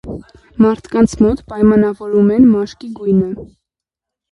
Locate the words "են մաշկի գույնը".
2.39-3.31